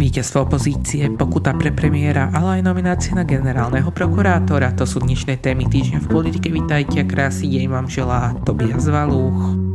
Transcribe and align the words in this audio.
Víťazstvo 0.00 0.48
opozície, 0.48 1.12
pokuta 1.12 1.52
pre 1.52 1.76
premiéra, 1.76 2.32
ale 2.32 2.58
aj 2.58 2.72
nominácia 2.72 3.12
na 3.12 3.20
generálneho 3.20 3.92
prokurátora. 3.92 4.72
To 4.80 4.88
sú 4.88 5.04
dnešné 5.04 5.44
témy 5.44 5.68
týždňa 5.68 6.00
v 6.00 6.08
politike. 6.08 6.48
Vítajte 6.48 7.04
a 7.04 7.06
krásny 7.06 7.60
deň 7.60 7.64
vám 7.68 7.84
želá 7.84 8.32
Tobias 8.48 8.88
Valúch. 8.88 9.69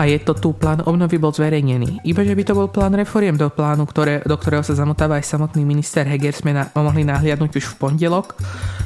A 0.00 0.08
je 0.08 0.16
to 0.16 0.32
tu 0.32 0.56
plán 0.56 0.80
obnovy 0.80 1.20
bol 1.20 1.28
zverejnený. 1.28 2.00
Iba 2.08 2.24
že 2.24 2.32
by 2.32 2.42
to 2.48 2.56
bol 2.56 2.72
plán 2.72 2.96
reforiem 2.96 3.36
do 3.36 3.52
plánu, 3.52 3.84
ktoré, 3.84 4.24
do 4.24 4.32
ktorého 4.32 4.64
sa 4.64 4.72
zamotáva 4.72 5.20
aj 5.20 5.28
samotný 5.28 5.60
minister 5.68 6.08
Heger, 6.08 6.32
sme 6.32 6.56
na, 6.56 6.72
mohli 6.72 7.04
nahliadnúť 7.04 7.60
už 7.60 7.76
v 7.76 7.78
pondelok, 7.84 8.32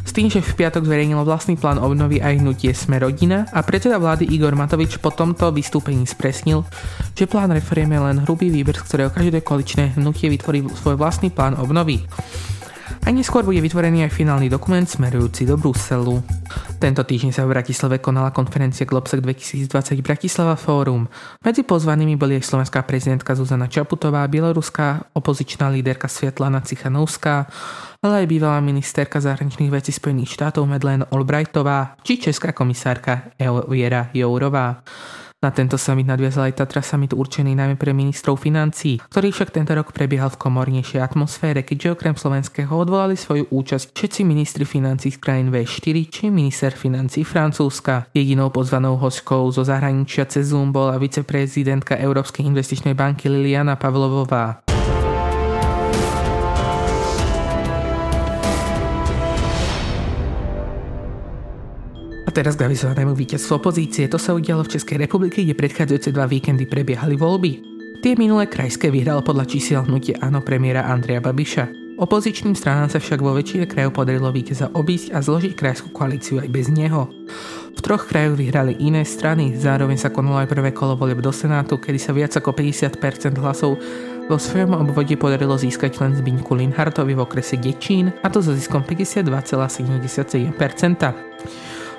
s 0.03 0.11
tým, 0.11 0.27
že 0.27 0.42
v 0.42 0.59
piatok 0.59 0.83
zverejnilo 0.83 1.23
vlastný 1.23 1.55
plán 1.55 1.79
obnovy 1.79 2.19
aj 2.19 2.42
hnutie 2.42 2.75
Sme 2.75 2.98
rodina 2.98 3.47
a 3.55 3.62
predseda 3.62 4.03
vlády 4.03 4.27
Igor 4.27 4.59
Matovič 4.59 4.98
po 4.98 5.15
tomto 5.15 5.55
vystúpení 5.55 6.03
spresnil, 6.03 6.66
že 7.15 7.31
plán 7.31 7.55
reforiem 7.55 7.95
je 7.95 8.01
len 8.11 8.19
hrubý 8.27 8.51
výber, 8.51 8.75
z 8.75 8.83
ktorého 8.83 9.15
každé 9.15 9.47
koaličné 9.47 9.95
hnutie 9.95 10.27
vytvorí 10.34 10.67
svoj 10.83 10.98
vlastný 10.98 11.31
plán 11.31 11.55
obnovy. 11.55 12.03
A 13.05 13.13
neskôr 13.13 13.45
bude 13.45 13.61
vytvorený 13.61 14.09
aj 14.09 14.17
finálny 14.17 14.49
dokument 14.49 14.89
smerujúci 14.89 15.45
do 15.45 15.61
Bruselu. 15.61 16.25
Tento 16.81 17.05
týždeň 17.05 17.37
sa 17.37 17.45
v 17.45 17.53
Bratislave 17.53 18.01
konala 18.01 18.33
konferencia 18.33 18.89
Globsec 18.89 19.21
2020 19.21 19.69
Bratislava 20.01 20.57
Fórum. 20.57 21.05
Medzi 21.45 21.69
pozvanými 21.69 22.17
boli 22.17 22.41
aj 22.41 22.48
slovenská 22.48 22.81
prezidentka 22.89 23.37
Zuzana 23.37 23.69
Čaputová, 23.69 24.25
bieloruská 24.25 25.12
opozičná 25.12 25.69
líderka 25.69 26.09
Svetlana 26.09 26.65
Cichanovská, 26.65 27.45
ale 28.01 28.25
aj 28.25 28.27
bývalá 28.33 28.65
ministerka 28.65 29.21
zahraničných 29.21 29.69
vecí 29.69 29.93
Spojených 29.93 30.41
štátov 30.41 30.65
Medlen 30.65 31.05
Albrightová 31.12 32.00
či 32.00 32.17
česká 32.17 32.56
komisárka 32.56 33.37
Viera 33.69 34.09
Jourová. 34.17 34.81
Na 35.45 35.53
tento 35.53 35.77
summit 35.77 36.09
nadviazal 36.09 36.48
aj 36.48 36.64
Tatra 36.64 36.81
summit 36.81 37.12
určený 37.12 37.53
najmä 37.53 37.77
pre 37.77 37.92
ministrov 37.92 38.41
financí, 38.41 38.97
ktorý 39.12 39.28
však 39.28 39.53
tento 39.53 39.77
rok 39.77 39.92
prebiehal 39.92 40.33
v 40.33 40.41
komornejšej 40.41 41.05
atmosfére, 41.05 41.61
keďže 41.61 42.00
okrem 42.00 42.17
slovenského 42.17 42.73
odvolali 42.73 43.12
svoju 43.12 43.53
účasť 43.53 43.92
všetci 43.92 44.25
ministri 44.25 44.65
financí 44.65 45.12
z 45.12 45.20
krajín 45.20 45.53
V4 45.53 45.97
či 46.09 46.33
minister 46.33 46.72
financí 46.72 47.28
Francúzska. 47.28 48.09
Jedinou 48.17 48.48
pozvanou 48.48 48.97
hostkou 48.97 49.53
zo 49.53 49.69
zahraničia 49.69 50.25
cez 50.25 50.48
Zoom 50.48 50.72
bola 50.72 50.97
viceprezidentka 50.97 51.92
Európskej 52.00 52.48
investičnej 52.48 52.97
banky 52.97 53.28
Liliana 53.28 53.77
Pavlovová. 53.77 54.64
Teraz 62.35 62.59
k 62.59 62.67
avizovanému 62.67 63.15
víťazstvu 63.15 63.63
opozície. 63.63 64.11
To 64.11 64.19
sa 64.19 64.35
udialo 64.35 64.67
v 64.67 64.75
Českej 64.75 64.99
republike, 64.99 65.47
kde 65.47 65.55
predchádzajúce 65.55 66.11
dva 66.11 66.27
víkendy 66.27 66.67
prebiehali 66.67 67.15
voľby. 67.15 67.53
Tie 68.03 68.19
minulé 68.19 68.51
krajské 68.51 68.91
vyhral 68.91 69.23
podľa 69.23 69.47
čísiel 69.47 69.87
hnutie 69.87 70.19
áno 70.19 70.43
premiéra 70.43 70.83
Andreja 70.91 71.23
Babiša. 71.23 71.71
Opozičným 71.95 72.59
stranám 72.59 72.91
sa 72.91 72.99
však 72.99 73.23
vo 73.23 73.39
väčšine 73.39 73.71
krajov 73.71 73.95
podarilo 73.95 74.35
víťaza 74.35 74.67
obísť 74.75 75.15
a 75.15 75.23
zložiť 75.23 75.55
krajskú 75.55 75.95
koalíciu 75.95 76.43
aj 76.43 76.51
bez 76.51 76.67
neho. 76.67 77.07
V 77.79 77.81
troch 77.81 78.11
krajoch 78.11 78.35
vyhrali 78.35 78.75
iné 78.83 79.07
strany, 79.07 79.55
zároveň 79.55 79.95
sa 80.03 80.11
konalo 80.11 80.43
aj 80.43 80.51
prvé 80.51 80.75
kolo 80.75 80.99
volieb 80.99 81.23
do 81.23 81.31
Senátu, 81.31 81.79
kedy 81.79 82.03
sa 82.03 82.11
viac 82.11 82.35
ako 82.35 82.51
50% 82.51 83.39
hlasov 83.39 83.79
vo 84.27 84.37
svojom 84.41 84.75
obvode 84.75 85.15
podarilo 85.15 85.55
získať 85.55 86.03
len 86.03 86.19
Zbiňku 86.19 86.51
Linhartovi 86.57 87.15
v 87.15 87.23
okrese 87.23 87.62
Dečín, 87.62 88.11
a 88.25 88.33
to 88.33 88.43
so 88.43 88.51
ziskom 88.57 88.83
52,77%. 88.83 90.59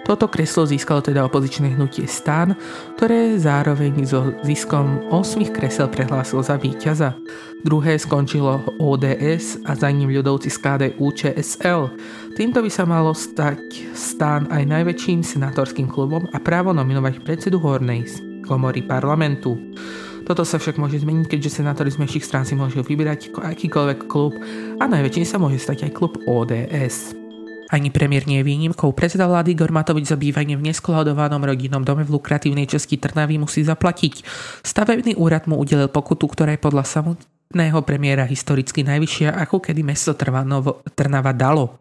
Toto 0.06 0.30
kreslo 0.30 0.70
získalo 0.70 1.02
teda 1.02 1.26
opozičné 1.26 1.74
hnutie 1.74 2.06
Stan, 2.06 2.54
ktoré 2.94 3.42
zároveň 3.42 4.06
so 4.06 4.38
ziskom 4.46 5.02
8 5.10 5.50
kresel 5.50 5.90
prehlásil 5.90 6.46
za 6.46 6.62
víťaza. 6.62 7.18
Druhé 7.66 7.98
skončilo 7.98 8.62
ODS 8.78 9.66
a 9.66 9.74
za 9.74 9.90
ním 9.90 10.14
ľudovci 10.14 10.54
z 10.54 10.58
KDU 10.62 11.10
ČSL. 11.10 11.90
Týmto 12.38 12.62
by 12.62 12.70
sa 12.70 12.86
malo 12.86 13.18
stať 13.18 13.58
Stan 13.98 14.46
aj 14.54 14.70
najväčším 14.70 15.26
senátorským 15.26 15.90
klubom 15.90 16.30
a 16.30 16.38
právo 16.38 16.70
nominovať 16.70 17.26
predsedu 17.26 17.58
Hornej 17.58 18.06
komory 18.46 18.86
parlamentu. 18.86 19.58
Toto 20.30 20.46
sa 20.46 20.62
však 20.62 20.78
môže 20.78 21.02
zmeniť, 21.02 21.34
keďže 21.34 21.66
senátori 21.66 21.90
z 21.90 21.98
menších 21.98 22.26
strán 22.26 22.46
si 22.46 22.54
môžu 22.54 22.86
vybrať 22.86 23.34
akýkoľvek 23.34 24.06
klub 24.06 24.38
a 24.78 24.86
najväčším 24.86 25.26
sa 25.26 25.42
môže 25.42 25.58
stať 25.58 25.90
aj 25.90 25.92
klub 25.98 26.14
ODS. 26.30 27.25
Ani 27.74 27.90
premiér 27.90 28.30
nie 28.30 28.42
je 28.42 28.48
výnimkou. 28.48 28.94
Predseda 28.94 29.26
vlády 29.26 29.58
Igor 29.58 29.74
Matovič 29.74 30.14
za 30.14 30.18
bývanie 30.18 30.54
v 30.54 30.70
neskoládovanom 30.70 31.42
rodinnom 31.42 31.82
dome 31.82 32.06
v 32.06 32.14
lukratívnej 32.18 32.70
časti 32.70 33.02
Trnavy 33.02 33.42
musí 33.42 33.66
zaplatiť. 33.66 34.22
Stavebný 34.62 35.18
úrad 35.18 35.50
mu 35.50 35.58
udelil 35.58 35.90
pokutu, 35.90 36.30
ktorá 36.30 36.54
je 36.54 36.62
podľa 36.62 36.86
samotného 36.86 37.35
samotného 37.56 37.88
premiéra 37.88 38.28
historicky 38.28 38.84
najvyššia, 38.84 39.32
ako 39.48 39.64
kedy 39.64 39.80
mesto 39.80 40.12
Trvanovo, 40.12 40.84
Trnava 40.92 41.32
dalo. 41.32 41.80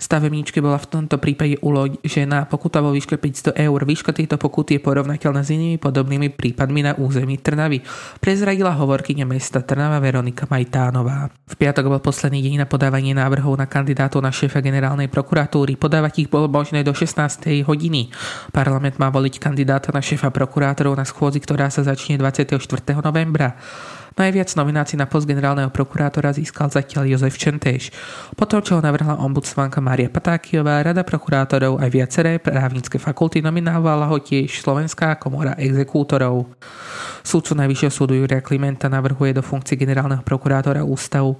Stavebníčke 0.00 0.64
bola 0.64 0.80
v 0.80 0.88
tomto 0.88 1.20
prípade 1.20 1.60
uložená 1.60 2.48
pokuta 2.48 2.80
vo 2.80 2.88
výške 2.88 3.20
500 3.20 3.52
eur. 3.52 3.84
Výška 3.84 4.16
tejto 4.16 4.40
pokuty 4.40 4.80
je 4.80 4.84
porovnateľná 4.88 5.44
s 5.44 5.52
inými 5.52 5.76
podobnými 5.76 6.32
prípadmi 6.32 6.88
na 6.88 6.96
území 6.96 7.36
Trnavy. 7.36 7.84
Prezradila 8.16 8.72
hovorkyňa 8.72 9.28
mesta 9.28 9.60
Trnava 9.60 10.00
Veronika 10.00 10.48
Majtánová. 10.48 11.28
V 11.28 11.54
piatok 11.60 11.92
bol 11.92 12.00
posledný 12.00 12.40
deň 12.40 12.64
na 12.64 12.66
podávanie 12.66 13.12
návrhov 13.12 13.60
na 13.60 13.68
kandidátov 13.68 14.24
na 14.24 14.32
šéfa 14.32 14.64
generálnej 14.64 15.12
prokuratúry. 15.12 15.76
Podávať 15.76 16.24
ich 16.24 16.32
bolo 16.32 16.48
možné 16.48 16.80
do 16.80 16.96
16. 16.96 17.44
hodiny. 17.68 18.08
Parlament 18.56 18.96
má 18.96 19.12
voliť 19.12 19.36
kandidáta 19.36 19.92
na 19.92 20.00
šéfa 20.00 20.32
prokurátorov 20.32 20.96
na 20.96 21.04
schôdzi, 21.04 21.44
ktorá 21.44 21.68
sa 21.68 21.84
začne 21.84 22.16
24. 22.16 22.56
novembra. 23.04 23.60
Najviac 24.18 24.50
nominácií 24.58 24.98
na 24.98 25.06
post 25.06 25.26
generálneho 25.26 25.70
prokurátora 25.70 26.34
získal 26.34 26.70
zatiaľ 26.70 27.06
Jozef 27.10 27.38
Čenteš. 27.38 27.94
Potom, 28.34 28.58
čo 28.64 28.78
ho 28.78 28.82
navrhla 28.82 29.18
ombudsmanka 29.22 29.78
Mária 29.78 30.10
Patákiová, 30.10 30.82
Rada 30.82 31.06
prokurátorov 31.06 31.78
aj 31.78 31.88
viaceré 31.90 32.42
právnické 32.42 32.98
fakulty 32.98 33.38
nominovala 33.44 34.10
ho 34.10 34.18
tiež 34.18 34.62
Slovenská 34.62 35.20
komora 35.22 35.54
exekútorov. 35.60 36.50
Súdcu 37.20 37.52
Najvyššieho 37.54 37.92
súdu 37.92 38.14
Juria 38.16 38.40
Klimenta 38.40 38.88
navrhuje 38.88 39.36
do 39.36 39.42
funkcie 39.44 39.76
generálneho 39.76 40.24
prokurátora 40.24 40.82
ústavu 40.82 41.36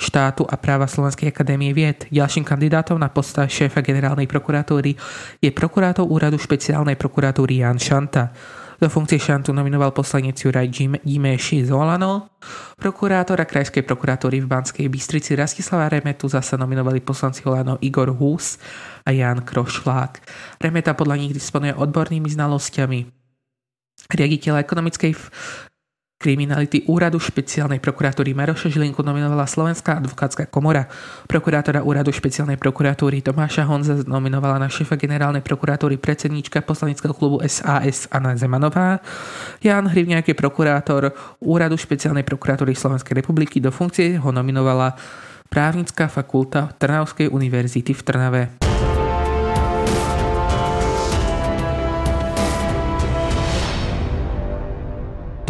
štátu 0.00 0.48
a 0.48 0.56
práva 0.56 0.88
Slovenskej 0.88 1.28
akadémie 1.30 1.76
vied. 1.76 2.08
Ďalším 2.08 2.44
kandidátom 2.44 2.96
na 2.96 3.12
posta 3.12 3.44
šéfa 3.44 3.84
generálnej 3.84 4.26
prokuratúry 4.26 4.96
je 5.38 5.50
prokurátor 5.52 6.08
úradu 6.08 6.40
špeciálnej 6.40 6.96
prokuratúry 6.96 7.60
Jan 7.60 7.76
Šanta. 7.76 8.32
Do 8.80 8.88
funkcie 8.88 9.20
šantu 9.20 9.52
nominoval 9.52 9.92
poslanec 9.92 10.40
Juraj 10.40 10.72
Dimeši 11.04 11.68
Zolano. 11.68 12.40
Prokurátora 12.80 13.44
Krajskej 13.44 13.84
prokuratúry 13.84 14.40
v 14.40 14.48
Banskej 14.48 14.88
Bystrici 14.88 15.36
Rastislava 15.36 15.92
Remetu 15.92 16.32
zasa 16.32 16.56
nominovali 16.56 17.04
poslanci 17.04 17.44
Olano 17.44 17.76
Igor 17.84 18.08
Hus 18.16 18.56
a 19.04 19.12
Jan 19.12 19.44
Krošlák. 19.44 20.24
Remeta 20.64 20.96
podľa 20.96 21.20
nich 21.20 21.36
disponuje 21.36 21.76
odbornými 21.76 22.24
znalosťami 22.32 22.98
riaditeľa 24.16 24.64
ekonomickej 24.64 25.12
kriminality 26.20 26.84
úradu 26.84 27.16
špeciálnej 27.16 27.80
prokuratúry 27.80 28.36
Maroša 28.36 28.68
Žilinku 28.68 29.00
nominovala 29.00 29.48
Slovenská 29.48 30.04
advokátska 30.04 30.52
komora. 30.52 30.84
Prokurátora 31.24 31.80
úradu 31.80 32.12
špeciálnej 32.12 32.60
prokuratúry 32.60 33.24
Tomáša 33.24 33.64
Honza 33.64 34.04
nominovala 34.04 34.60
na 34.60 34.68
šéfa 34.68 35.00
generálnej 35.00 35.40
prokuratúry 35.40 35.96
predsedníčka 35.96 36.60
poslaneckého 36.60 37.16
klubu 37.16 37.40
SAS 37.48 38.04
Anna 38.12 38.36
Zemanová. 38.36 39.00
Jan 39.64 39.88
Hrivňák 39.88 40.28
je 40.28 40.36
prokurátor 40.36 41.16
úradu 41.40 41.80
špeciálnej 41.80 42.28
prokuratúry 42.28 42.76
Slovenskej 42.76 43.16
republiky. 43.16 43.56
Do 43.56 43.72
funkcie 43.72 44.20
ho 44.20 44.28
nominovala 44.28 44.92
právnická 45.48 46.12
fakulta 46.12 46.68
Trnavskej 46.76 47.32
univerzity 47.32 47.96
v 47.96 48.02
Trnave. 48.04 48.69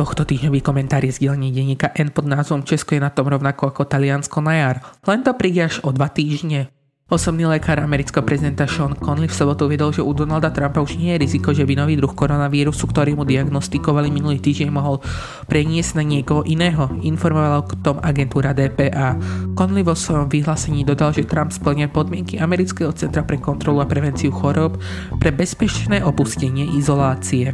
Tohto 0.00 0.24
týždňový 0.24 0.64
komentár 0.64 1.04
je 1.04 1.12
z 1.12 1.28
dielne 1.28 1.52
denníka 1.52 1.92
N 1.92 2.08
pod 2.08 2.24
názvom 2.24 2.64
Česko 2.64 2.96
je 2.96 3.04
na 3.04 3.12
tom 3.12 3.28
rovnako 3.28 3.68
ako 3.68 3.84
Taliansko 3.84 4.40
na 4.40 4.56
jar. 4.56 4.76
Len 5.04 5.20
to 5.20 5.36
príde 5.36 5.68
až 5.68 5.84
o 5.84 5.92
dva 5.92 6.08
týždne. 6.08 6.72
Osobný 7.12 7.44
lekár 7.44 7.76
amerického 7.84 8.24
prezidenta 8.24 8.64
Sean 8.64 8.96
Conley 8.96 9.28
v 9.28 9.36
sobotu 9.36 9.68
uvedol, 9.68 9.92
že 9.92 10.00
u 10.00 10.08
Donalda 10.16 10.48
Trumpa 10.48 10.80
už 10.80 10.96
nie 10.96 11.12
je 11.12 11.20
riziko, 11.20 11.52
že 11.52 11.68
by 11.68 11.84
nový 11.84 12.00
druh 12.00 12.16
koronavírusu, 12.16 12.88
ktorý 12.88 13.12
mu 13.12 13.28
diagnostikovali 13.28 14.08
minulý 14.08 14.40
týždeň, 14.40 14.72
mohol 14.72 15.04
preniesť 15.52 16.00
na 16.00 16.04
niekoho 16.08 16.48
iného. 16.48 16.88
Informovala 17.04 17.60
o 17.60 17.68
tom 17.84 18.00
agentúra 18.00 18.56
DPA. 18.56 19.20
Conley 19.52 19.84
vo 19.84 19.92
svojom 19.92 20.32
vyhlásení 20.32 20.80
dodal, 20.80 21.12
že 21.12 21.28
Trump 21.28 21.52
splňa 21.52 21.92
podmienky 21.92 22.40
Amerického 22.40 22.96
centra 22.96 23.20
pre 23.20 23.36
kontrolu 23.36 23.84
a 23.84 23.90
prevenciu 23.90 24.32
chorób 24.32 24.80
pre 25.20 25.28
bezpečné 25.28 26.00
opustenie 26.00 26.72
izolácie. 26.72 27.52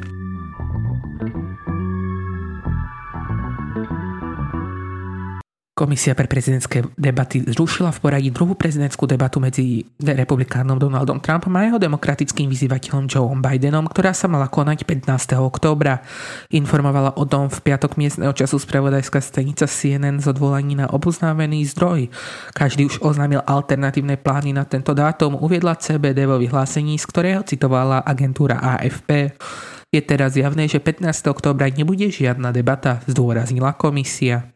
Komisia 5.77 6.17
pre 6.17 6.25
prezidentské 6.25 6.89
debaty 6.97 7.45
zrušila 7.45 7.93
v 7.93 8.01
poradí 8.01 8.33
druhú 8.33 8.57
prezidentskú 8.57 9.05
debatu 9.05 9.45
medzi 9.45 9.85
republikánom 10.01 10.81
Donaldom 10.81 11.21
Trumpom 11.21 11.53
a 11.53 11.69
jeho 11.69 11.77
demokratickým 11.77 12.49
vyzývateľom 12.49 13.05
Joeom 13.05 13.45
Bidenom, 13.45 13.85
ktorá 13.85 14.17
sa 14.17 14.25
mala 14.25 14.49
konať 14.49 14.89
15. 14.89 15.37
októbra. 15.37 16.01
Informovala 16.49 17.21
o 17.21 17.29
tom 17.29 17.53
v 17.53 17.61
piatok 17.61 18.01
miestneho 18.01 18.33
času 18.33 18.57
spravodajská 18.57 19.21
stanica 19.21 19.69
CNN 19.69 20.17
z 20.25 20.33
odvolaní 20.33 20.81
na 20.81 20.89
oboznámený 20.89 21.69
zdroj. 21.77 22.09
Každý 22.57 22.89
už 22.89 23.05
oznámil 23.05 23.45
alternatívne 23.45 24.17
plány 24.17 24.57
na 24.57 24.65
tento 24.65 24.97
dátum, 24.97 25.37
uviedla 25.37 25.77
CBD 25.77 26.25
vo 26.25 26.41
vyhlásení, 26.41 26.97
z 26.97 27.05
ktorého 27.05 27.45
citovala 27.45 28.01
agentúra 28.01 28.65
AFP. 28.65 29.37
Je 29.93 30.01
teraz 30.01 30.41
javné, 30.41 30.73
že 30.73 30.81
15. 30.81 31.05
októbra 31.29 31.69
nebude 31.69 32.09
žiadna 32.09 32.49
debata, 32.49 33.05
zdôraznila 33.05 33.77
komisia. 33.77 34.56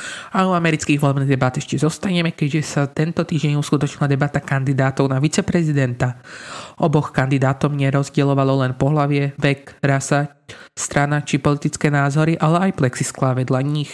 A 0.31 0.47
o 0.47 0.55
amerických 0.55 1.03
voľbných 1.03 1.27
debat 1.27 1.51
ešte 1.51 1.75
zostaneme, 1.75 2.31
keďže 2.31 2.61
sa 2.63 2.81
tento 2.87 3.27
týždeň 3.27 3.59
uskutočnila 3.59 4.07
debata 4.07 4.39
kandidátov 4.39 5.11
na 5.11 5.19
viceprezidenta. 5.19 6.23
Oboch 6.79 7.11
kandidátom 7.11 7.75
nerozdielovalo 7.75 8.63
len 8.63 8.71
pohlavie, 8.79 9.35
vek, 9.35 9.83
rasa 9.83 10.41
strana 10.71 11.21
či 11.23 11.39
politické 11.39 11.91
názory, 11.91 12.35
ale 12.39 12.69
aj 12.71 12.79
plexisklá 12.79 13.35
vedľa 13.35 13.59
nich. 13.63 13.91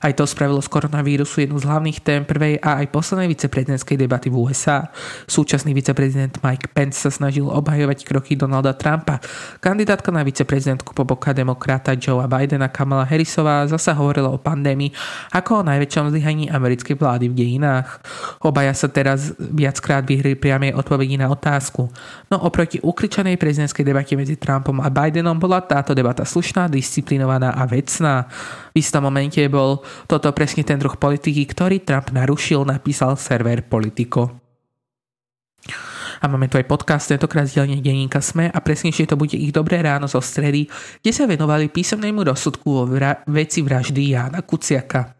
Aj 0.00 0.12
to 0.12 0.28
spravilo 0.28 0.60
z 0.62 0.68
koronavírusu 0.70 1.44
jednu 1.44 1.58
z 1.58 1.66
hlavných 1.66 1.98
tém 2.04 2.22
prvej 2.22 2.60
a 2.60 2.84
aj 2.84 2.92
poslednej 2.92 3.28
viceprezidentskej 3.32 3.96
debaty 3.96 4.28
v 4.28 4.36
USA. 4.44 4.88
Súčasný 5.26 5.72
viceprezident 5.72 6.38
Mike 6.44 6.70
Pence 6.72 7.00
sa 7.00 7.10
snažil 7.12 7.48
obhajovať 7.48 8.04
kroky 8.04 8.36
Donalda 8.36 8.76
Trumpa. 8.76 9.20
Kandidátka 9.58 10.12
na 10.12 10.22
viceprezidentku 10.22 10.92
po 10.92 11.04
boka 11.08 11.32
demokrata 11.32 11.96
Joea 11.96 12.28
Bidena 12.28 12.68
Kamala 12.68 13.08
Harrisová 13.08 13.64
zasa 13.66 13.96
hovorila 13.96 14.30
o 14.30 14.38
pandémii 14.38 14.92
ako 15.32 15.60
o 15.60 15.66
najväčšom 15.78 16.10
zlyhaní 16.10 16.50
americkej 16.50 16.98
vlády 16.98 17.30
v 17.30 17.38
dejinách. 17.38 18.02
Obaja 18.42 18.74
sa 18.74 18.90
teraz 18.90 19.30
viackrát 19.38 20.02
vyhri 20.02 20.34
priamej 20.34 20.74
odpovedi 20.74 21.14
na 21.14 21.30
otázku. 21.30 21.86
No 22.26 22.42
oproti 22.42 22.82
ukričanej 22.82 23.38
prezidentskej 23.38 23.86
debate 23.86 24.18
medzi 24.18 24.34
Trumpom 24.34 24.82
a 24.82 24.90
Bidenom 24.90 25.38
bola 25.38 25.62
táto 25.62 25.94
debata 25.94 26.26
slušná, 26.26 26.66
disciplinovaná 26.66 27.54
a 27.54 27.62
vecná. 27.70 28.26
V 28.74 28.82
istom 28.82 29.06
momente 29.06 29.38
bol 29.46 29.86
toto 30.10 30.34
presne 30.34 30.66
ten 30.66 30.82
druh 30.82 30.98
politiky, 30.98 31.46
ktorý 31.46 31.86
Trump 31.86 32.10
narušil, 32.10 32.66
napísal 32.66 33.14
server 33.14 33.62
Politico. 33.62 34.42
A 36.18 36.26
máme 36.26 36.50
tu 36.50 36.58
aj 36.58 36.66
podcast, 36.66 37.06
tentokrát 37.06 37.46
z 37.46 37.62
dielne 37.62 37.78
denníka 37.78 38.18
SME 38.18 38.50
a 38.50 38.58
presnejšie 38.58 39.06
to 39.06 39.14
bude 39.14 39.38
ich 39.38 39.54
dobré 39.54 39.78
ráno 39.78 40.10
zo 40.10 40.18
stredy, 40.18 40.66
kde 40.98 41.12
sa 41.14 41.30
venovali 41.30 41.70
písomnému 41.70 42.26
rozsudku 42.26 42.66
o 42.66 42.82
vra- 42.90 43.22
veci 43.30 43.62
vraždy 43.62 44.18
Jána 44.18 44.42
Kuciaka. 44.42 45.17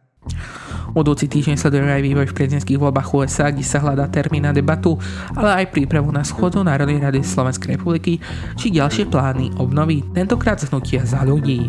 Budúci 0.89 1.29
týždeň 1.29 1.61
sledujeme 1.61 1.93
aj 1.93 2.03
vývoj 2.03 2.27
v 2.33 2.37
prezidentských 2.37 2.81
voľbách 2.81 3.13
USA, 3.13 3.53
kde 3.53 3.65
sa 3.65 3.85
hľadá 3.85 4.09
termín 4.09 4.49
na 4.49 4.57
debatu, 4.57 4.97
ale 5.37 5.65
aj 5.65 5.71
prípravu 5.77 6.09
na 6.09 6.25
schôdzu 6.25 6.65
Národnej 6.65 6.99
rady 6.99 7.21
Slovenskej 7.21 7.77
republiky 7.77 8.17
či 8.57 8.73
ďalšie 8.73 9.13
plány 9.13 9.53
obnovy, 9.61 10.01
tentokrát 10.17 10.57
zhnutia 10.59 11.05
za 11.05 11.21
ľudí. 11.23 11.69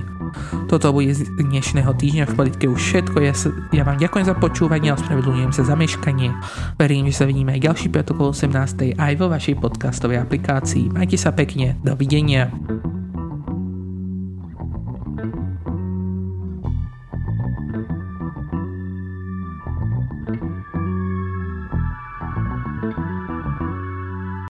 Toto 0.70 0.94
bude 0.94 1.10
z 1.10 1.26
dnešného 1.42 1.90
týždňa 1.90 2.30
v 2.30 2.38
politike 2.38 2.66
už 2.70 2.80
všetko. 2.80 3.18
Ja, 3.26 3.34
sa, 3.34 3.50
ja 3.74 3.82
vám 3.82 3.98
ďakujem 3.98 4.26
za 4.30 4.36
počúvanie 4.38 4.94
a 4.94 4.98
ospravedlňujem 4.98 5.54
sa 5.54 5.66
za 5.66 5.74
meškanie. 5.74 6.30
Verím, 6.78 7.10
že 7.10 7.18
sa 7.18 7.26
vidíme 7.26 7.58
aj 7.58 7.66
ďalší 7.66 7.88
piatok 7.90 8.18
o 8.22 8.30
18. 8.30 8.94
aj 8.96 9.14
vo 9.18 9.28
vašej 9.28 9.58
podcastovej 9.58 10.22
aplikácii. 10.22 10.94
Majte 10.94 11.18
sa 11.18 11.34
pekne, 11.34 11.76
dovidenia. 11.82 12.54